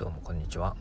[0.00, 0.76] どうもこんにちは。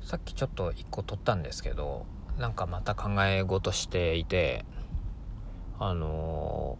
[0.00, 2.06] さっきちょっと1個撮ったんですけど
[2.38, 4.64] なんかまた考え事していて
[5.78, 6.78] あの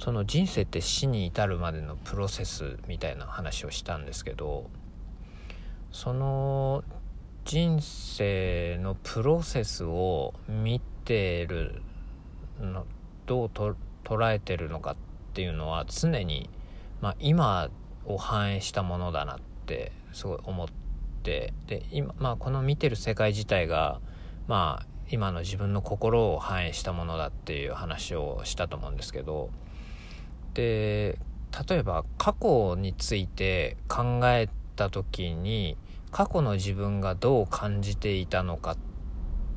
[0.00, 4.68] ー、その人生って死に至るまでのプロセスみたいな話をしたんですけど
[5.92, 6.82] その
[7.44, 11.82] 人生のプロセスを見てる
[12.58, 12.84] の
[13.26, 14.96] どうと捉えてるのかっ
[15.34, 16.50] ていうのは常に、
[17.00, 17.70] まあ、今
[18.06, 20.85] を反映したものだなってすごい思って
[21.26, 24.00] てで今、まあ、この見てる世界自体が
[24.46, 29.50] まあ今の自分の心を反映したものだっていう話をしたと思うんですけど
[30.54, 31.18] で
[31.68, 35.76] 例えば過去について考えた時に
[36.12, 38.76] 過去の自分がどう感じていたのか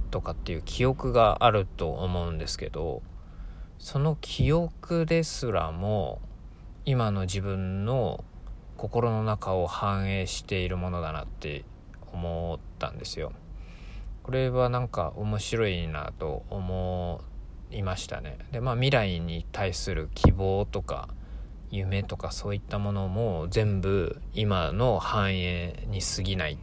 [0.09, 3.03] とかっていう記憶があると思うんですけど
[3.77, 6.19] その記憶ですらも
[6.85, 8.23] 今の自分の
[8.79, 11.65] 心の中を反映しているものだなって
[12.13, 13.33] 思ったんですよ。
[14.23, 17.19] これはなんか面白いなと思
[17.71, 18.37] いましたね。
[18.53, 21.09] でまあ未来に対する希望とか
[21.71, 26.57] 夢とかそういったものも全部今の反映に過ぎない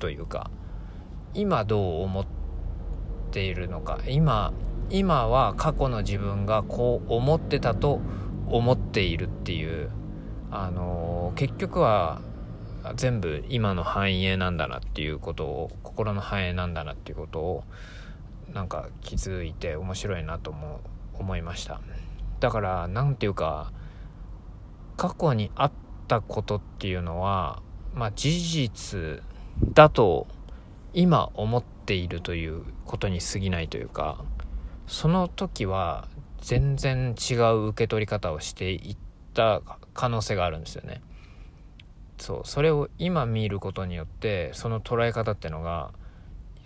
[0.00, 0.50] というか
[1.32, 2.26] 今どう思っ
[3.30, 4.52] ているのか今
[4.90, 8.00] 今は過去の自分がこう思ってたと
[8.48, 9.90] 思っているっていう
[10.54, 12.20] あの結局は
[12.94, 17.64] 全部今の繁栄なんだなっていうことを心の繁栄なんだなっていうことを
[18.52, 20.80] なんか気づいて面白いなとも
[21.14, 21.80] 思いました。
[22.38, 23.72] だから何て言うか
[24.98, 25.72] 過去にあっ
[26.06, 27.62] たことっていうのは
[27.94, 29.22] まあ事実
[29.72, 30.26] だと
[30.92, 34.22] 今思っているということに過ぎないというか
[34.86, 36.08] その時は
[36.42, 39.62] 全然違う受け取り方をしていてった
[39.94, 41.00] 可能性があるんですよね。
[42.18, 45.90] そうそれを今見ることによってその捉え方ってのが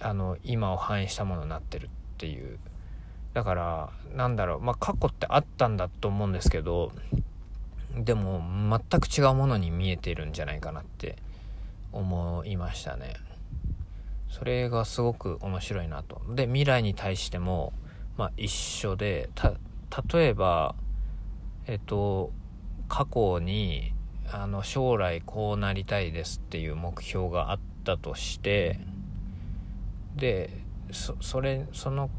[0.01, 2.59] あの今を反映したものになってるっていう。
[3.33, 6.91] だからなんだろうまあ過去ってあったんだと思うんですけど
[7.95, 8.41] でも
[8.91, 11.17] 全く違うものに見えてるんじゃないかなって
[11.93, 13.15] 思いましたね。
[14.31, 16.21] それがすごく面白いなと。
[16.35, 17.73] で未来に対しても
[18.17, 19.29] まあ一緒で
[20.13, 20.75] 例えば
[21.67, 22.33] えっと
[22.89, 23.93] 過去に
[24.31, 28.81] あの将来こうなりたいですっていう目標があったとして
[30.17, 30.51] で
[30.93, 32.11] それその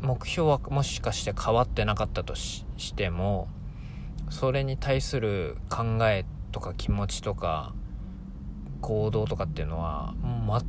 [0.00, 2.64] 目標はもしかして変わってなかったとし
[2.94, 3.48] ても
[4.30, 7.72] それに対する考えとか気持ちとか
[8.80, 10.14] 行動とかっていうのは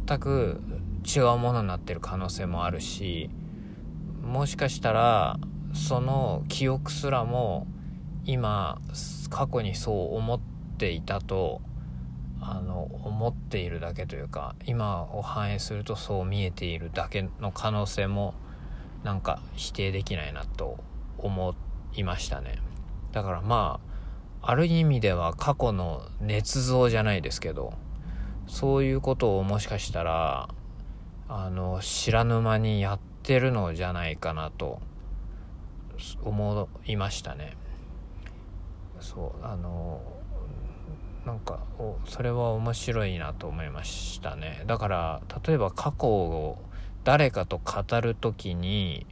[0.08, 0.62] 全く
[1.06, 3.30] 違うものになってる可能性もあるし
[4.24, 5.40] もしかしたら
[5.74, 7.68] その記憶すらも
[8.32, 8.80] 今
[9.32, 10.40] 過去にそう思っ
[10.78, 11.62] ていたと
[12.40, 18.36] あの思っているだけというか今を反映するとそう見えているだけの可能性も
[19.04, 20.78] なんか否定できないなと
[21.18, 21.56] 思
[21.96, 22.60] いましたね
[23.14, 23.80] だからま
[24.44, 27.74] あある意味では過去の捏造じゃないですけど
[28.46, 30.50] そういうことをもしかしたら
[31.28, 34.80] あの知らぬ間にやってるのじゃないかなと
[36.24, 37.58] 思いましたね。
[39.02, 40.02] そうあの
[41.26, 41.60] なんか
[42.06, 44.64] それは面白いなと思いましたね。
[44.68, 46.58] だから例えば過去を
[47.04, 49.06] 誰かと語る時に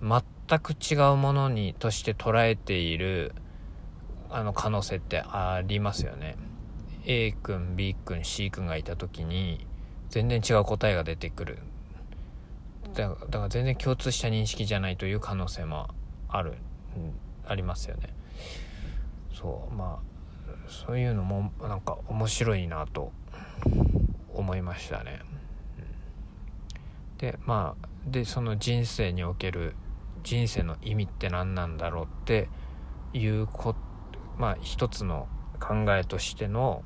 [0.00, 3.34] 全く違うものにとして捉えている
[4.30, 6.36] あの可能性ってありますよね。
[7.06, 9.66] A 君 B 君 C 君がいた時に
[10.10, 11.58] 全然違う答えが出てくる。
[12.94, 15.88] だから全然共通した認識じゃないという可能性も
[16.28, 16.54] ある、
[17.46, 18.14] ありますよね。
[19.34, 20.14] そうまあ
[20.68, 23.12] そういうのもなんか面白いなと
[24.32, 25.20] 思いましたね。
[27.18, 29.74] でまあでその人生における
[30.22, 32.48] 人生の意味って何なんだろうって
[33.12, 33.74] いうこ
[34.38, 35.28] まあ一つの
[35.60, 36.82] 考えとしての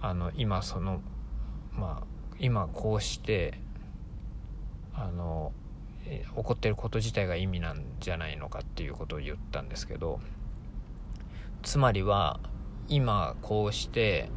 [0.00, 1.00] あの今その
[1.72, 2.06] まあ
[2.38, 3.60] 今こうして
[4.94, 5.52] あの
[6.04, 10.20] 起こってること自体が意味なんじゃないのかっていうことを言ったんですけど
[11.64, 12.38] つまりは
[12.88, 14.28] 今こうして、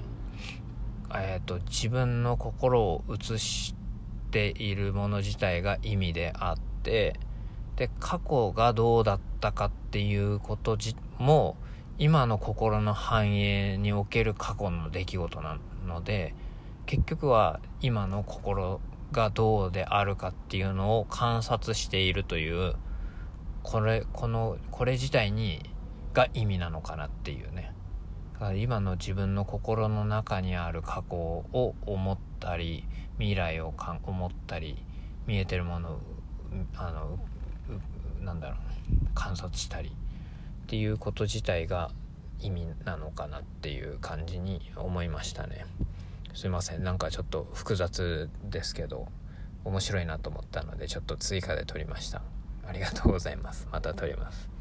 [1.14, 3.76] えーと、自分の心を映し
[4.32, 7.20] ているもの自体が意味であって
[7.76, 10.78] で過去がどうだったかっていうこと
[11.20, 11.58] も
[12.00, 16.34] 今の心の繁栄における過去の出来事なので
[16.86, 18.80] 結局は今の心
[19.12, 22.76] がどうであるかっていうのを観察しているという
[23.64, 25.62] これこのこれ自体に
[26.18, 27.72] が意味なのかなっていうね。
[28.34, 32.86] だから今の自分の心の中にある過去を思ったり
[33.20, 34.84] 未来をかん思ったり
[35.28, 36.00] 見えてるものを
[36.76, 37.20] あの
[38.20, 38.58] なんだろう
[39.14, 41.92] 観察したりっていうこと自体が
[42.40, 45.68] 意味なのかなっていう感じに思いましたね。
[46.34, 46.84] すいません。
[46.84, 49.08] なんかちょっと複雑ですけど
[49.66, 52.24] 面白いなと思ったのでちょっと追加で撮りました。
[52.68, 53.68] ありがとうございます。
[53.72, 54.57] また撮ります。